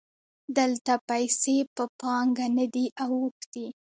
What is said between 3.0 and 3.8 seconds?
اوښتي